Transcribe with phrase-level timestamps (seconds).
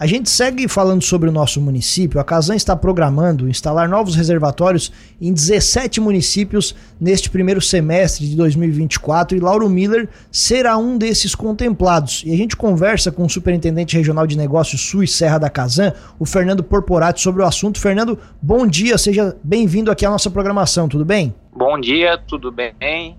[0.00, 2.20] A gente segue falando sobre o nosso município.
[2.20, 9.36] A Casan está programando instalar novos reservatórios em 17 municípios neste primeiro semestre de 2024
[9.36, 12.22] e Lauro Miller será um desses contemplados.
[12.24, 15.92] E a gente conversa com o Superintendente Regional de Negócios Sul e Serra da Casan,
[16.16, 17.80] o Fernando Porporati, sobre o assunto.
[17.80, 21.34] Fernando, bom dia, seja bem-vindo aqui à nossa programação, tudo bem?
[21.52, 23.18] Bom dia, tudo bem?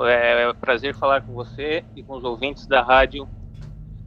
[0.00, 3.28] É um prazer falar com você e com os ouvintes da Rádio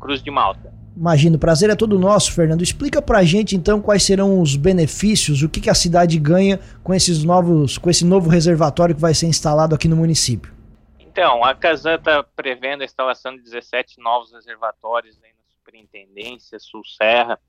[0.01, 0.82] Cruz de Malta.
[0.95, 2.61] Imagino, o prazer é todo nosso, Fernando.
[2.61, 6.93] Explica pra gente então quais serão os benefícios, o que, que a cidade ganha com
[6.93, 10.53] esses novos, com esse novo reservatório que vai ser instalado aqui no município.
[10.99, 16.83] Então, a Casan está prevendo a instalação de 17 novos reservatórios aí na Superintendência, Sul
[16.85, 17.39] Serra,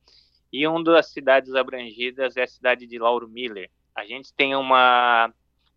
[0.53, 3.70] e uma das cidades abrangidas é a cidade de Lauro Miller.
[3.95, 5.33] A gente tem uma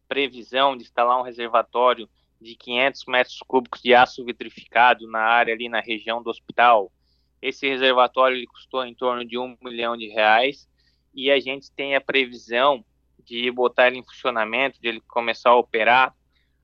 [0.08, 2.08] previsão de instalar um reservatório
[2.42, 6.92] de 500 metros cúbicos de aço vitrificado na área ali na região do hospital,
[7.42, 10.68] esse reservatório ele custou em torno de um milhão de reais
[11.14, 12.84] e a gente tem a previsão
[13.24, 16.16] de botar ele em funcionamento, de ele começar a operar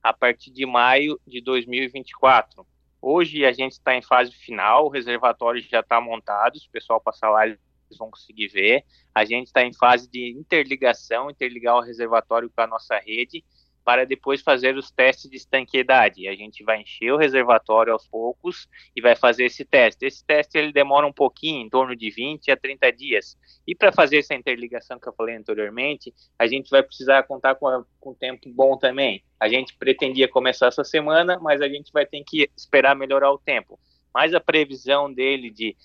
[0.02, 2.66] a partir de maio de 2024.
[3.02, 7.30] Hoje a gente está em fase final, o reservatório já está montado, o pessoal passar
[7.30, 7.60] lá eles
[7.98, 8.86] vão conseguir ver.
[9.14, 13.44] A gente está em fase de interligação, interligar o reservatório com a nossa rede
[13.84, 16.28] para depois fazer os testes de estanqueidade.
[16.28, 20.06] A gente vai encher o reservatório aos poucos e vai fazer esse teste.
[20.06, 23.38] Esse teste ele demora um pouquinho, em torno de 20 a 30 dias.
[23.68, 27.68] E para fazer essa interligação que eu falei anteriormente, a gente vai precisar contar com,
[27.68, 29.24] a, com tempo bom também.
[29.40, 33.38] A gente pretendia começar essa semana, mas a gente vai ter que esperar melhorar o
[33.38, 33.80] tempo.
[34.14, 35.76] Mas a previsão dele de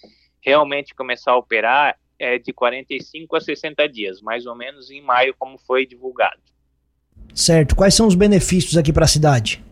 [0.40, 5.34] realmente começar a operar é de 45 a 60 dias, mais ou menos em maio,
[5.38, 6.40] como foi divulgado.
[7.34, 7.76] Certo.
[7.76, 9.62] Quais são os benefícios aqui para a cidade?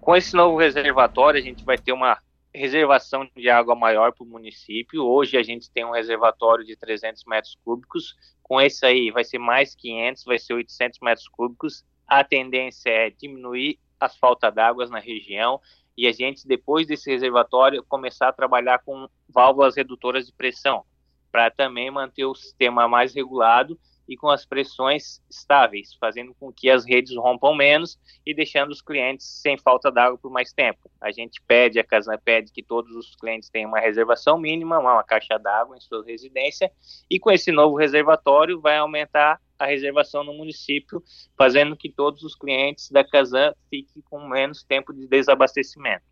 [0.00, 2.18] Com esse novo reservatório, a gente vai ter uma
[2.54, 5.04] reservação de água maior para o município.
[5.04, 8.14] Hoje a gente tem um reservatório de 300 metros cúbicos.
[8.42, 11.84] Com esse aí vai ser mais 500, vai ser 800 metros cúbicos.
[12.06, 15.60] A tendência é diminuir as falta d'água na região
[15.96, 20.82] e a gente, depois desse reservatório, começar a trabalhar com válvulas redutoras de pressão,
[21.30, 23.78] para também manter o sistema mais regulado
[24.10, 28.82] e com as pressões estáveis, fazendo com que as redes rompam menos e deixando os
[28.82, 30.90] clientes sem falta d'água por mais tempo.
[31.00, 35.04] A gente pede, a Casa pede que todos os clientes tenham uma reservação mínima, uma
[35.04, 36.72] caixa d'água em sua residência,
[37.08, 41.00] e com esse novo reservatório vai aumentar a reservação no município,
[41.38, 46.02] fazendo que todos os clientes da Casan fiquem com menos tempo de desabastecimento.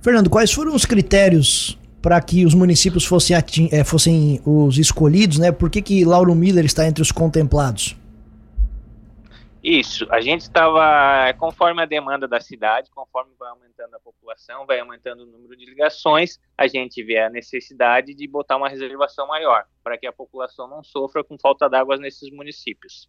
[0.00, 3.36] Fernando, quais foram os critérios para que os municípios fossem,
[3.70, 5.52] é, fossem os escolhidos, né?
[5.52, 7.96] Por que, que Lauro Miller está entre os contemplados?
[9.62, 14.80] Isso, a gente estava, conforme a demanda da cidade, conforme vai aumentando a população, vai
[14.80, 19.64] aumentando o número de ligações, a gente vê a necessidade de botar uma reservação maior,
[19.84, 23.08] para que a população não sofra com falta d'água nesses municípios.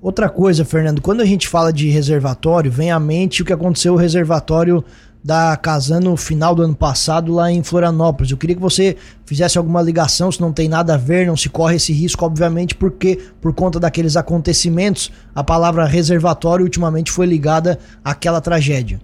[0.00, 3.94] Outra coisa, Fernando, quando a gente fala de reservatório, vem à mente o que aconteceu
[3.94, 4.84] no reservatório
[5.26, 8.30] da Casan no final do ano passado lá em Florianópolis.
[8.30, 11.48] Eu queria que você fizesse alguma ligação, se não tem nada a ver, não se
[11.48, 17.76] corre esse risco, obviamente, porque por conta daqueles acontecimentos, a palavra reservatório ultimamente foi ligada
[18.04, 19.00] àquela tragédia.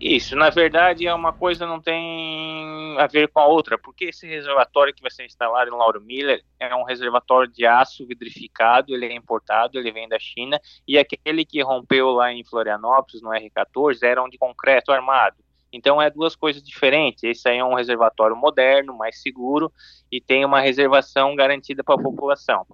[0.00, 4.28] Isso, na verdade, é uma coisa não tem a ver com a outra, porque esse
[4.28, 9.06] reservatório que vai ser instalado em Lauro Miller é um reservatório de aço vidrificado, ele
[9.06, 13.98] é importado, ele vem da China, e aquele que rompeu lá em Florianópolis, no R14,
[14.04, 15.36] era um de concreto armado.
[15.72, 17.22] Então é duas coisas diferentes.
[17.24, 19.70] Esse aí é um reservatório moderno, mais seguro
[20.10, 22.64] e tem uma reservação garantida para a população.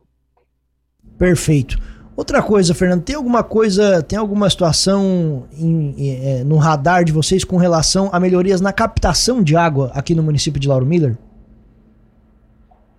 [1.18, 1.76] Perfeito.
[2.16, 7.44] Outra coisa, Fernando, tem alguma coisa, tem alguma situação em, é, no radar de vocês
[7.44, 11.16] com relação a melhorias na captação de água aqui no município de Lauro Miller?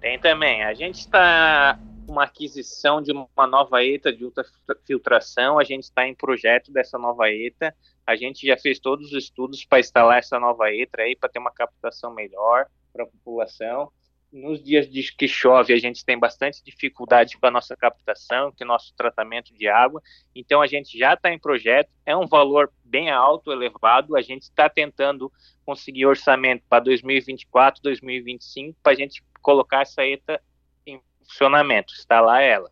[0.01, 0.63] Tem também.
[0.63, 6.05] A gente está com uma aquisição de uma nova ETA de ultrafiltração, a gente está
[6.05, 7.73] em projeto dessa nova ETA,
[8.05, 11.39] a gente já fez todos os estudos para instalar essa nova ETA aí, para ter
[11.39, 13.89] uma captação melhor para a população
[14.35, 18.65] nos dias de que chove a gente tem bastante dificuldade com a nossa captação, com
[18.65, 20.01] o nosso tratamento de água,
[20.35, 24.43] então a gente já está em projeto, é um valor bem alto, elevado, a gente
[24.43, 25.31] está tentando
[25.65, 30.41] conseguir orçamento para 2024, 2025, para a gente colocar essa ETA
[30.85, 32.69] em funcionamento, instalar ela.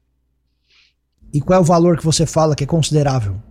[1.34, 3.42] E qual é o valor que você fala que é considerável?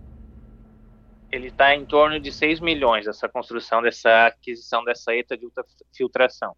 [1.31, 6.55] Ele está em torno de 6 milhões, essa construção dessa aquisição dessa ETA de ultrafiltração.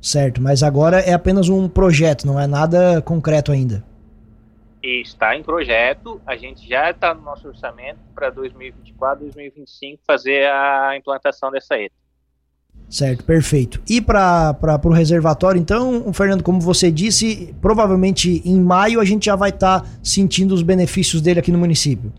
[0.00, 3.84] Certo, mas agora é apenas um projeto, não é nada concreto ainda.
[4.82, 10.96] Está em projeto, a gente já está no nosso orçamento para 2024, 2025 fazer a
[10.96, 11.94] implantação dessa ETA.
[12.88, 13.80] Certo, perfeito.
[13.88, 19.36] E para o reservatório, então, Fernando, como você disse, provavelmente em maio a gente já
[19.36, 22.12] vai estar tá sentindo os benefícios dele aqui no município.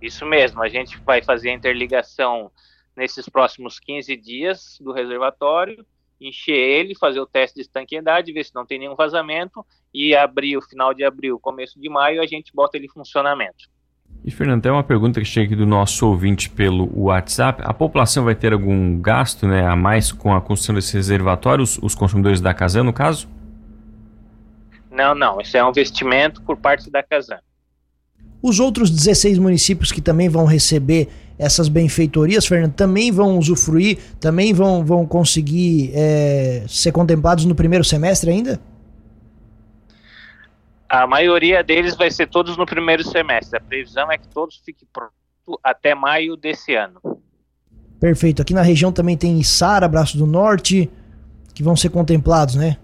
[0.00, 2.50] Isso mesmo, a gente vai fazer a interligação
[2.96, 5.84] nesses próximos 15 dias do reservatório,
[6.20, 10.60] encher ele, fazer o teste de estanqueidade, ver se não tem nenhum vazamento, e abril,
[10.62, 13.68] final de abril, começo de maio, a gente bota ele em funcionamento.
[14.24, 17.62] E Fernando, tem uma pergunta que chega aqui do nosso ouvinte pelo WhatsApp.
[17.64, 21.94] A população vai ter algum gasto né, a mais com a construção desses reservatórios, os
[21.94, 23.28] consumidores da Casan, no caso?
[24.90, 25.40] Não, não.
[25.40, 27.38] Isso é um investimento por parte da Casan.
[28.42, 31.08] Os outros 16 municípios que também vão receber
[31.40, 37.82] essas benfeitorias, Fernando, também vão usufruir, também vão, vão conseguir é, ser contemplados no primeiro
[37.82, 38.60] semestre ainda?
[40.86, 43.56] A maioria deles vai ser todos no primeiro semestre.
[43.56, 45.14] A previsão é que todos fiquem prontos
[45.64, 47.00] até maio desse ano.
[47.98, 48.42] Perfeito.
[48.42, 50.90] Aqui na região também tem Içara, Braço do Norte,
[51.54, 52.76] que vão ser contemplados, né?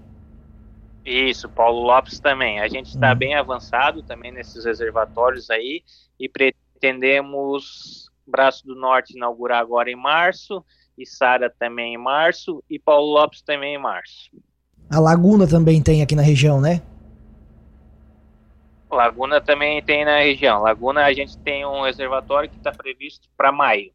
[1.04, 2.60] Isso, Paulo Lopes também.
[2.60, 3.16] A gente está hum.
[3.16, 5.82] bem avançado também nesses reservatórios aí
[6.18, 10.64] e pretendemos Braço do Norte inaugurar agora em março,
[10.98, 14.30] e Sara também em março e Paulo Lopes também em março.
[14.90, 16.80] A Laguna também tem aqui na região, né?
[18.90, 20.62] Laguna também tem na região.
[20.62, 23.90] Laguna a gente tem um reservatório que está previsto para maio.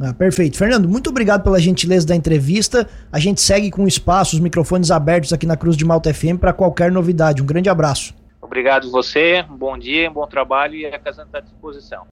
[0.00, 0.56] Ah, perfeito.
[0.56, 2.88] Fernando, muito obrigado pela gentileza da entrevista.
[3.12, 6.38] A gente segue com o espaço, os microfones abertos aqui na Cruz de Malta FM
[6.38, 7.42] para qualquer novidade.
[7.42, 8.14] Um grande abraço.
[8.40, 12.06] Obrigado você, um bom dia, um bom trabalho e a casa está à disposição.